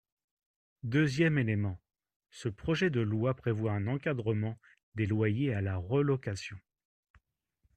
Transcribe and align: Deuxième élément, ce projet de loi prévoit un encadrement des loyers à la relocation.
Deuxième 0.81 1.37
élément, 1.37 1.79
ce 2.31 2.49
projet 2.49 2.89
de 2.89 3.01
loi 3.01 3.35
prévoit 3.35 3.73
un 3.73 3.85
encadrement 3.85 4.57
des 4.95 5.05
loyers 5.05 5.53
à 5.53 5.61
la 5.61 5.77
relocation. 5.77 6.57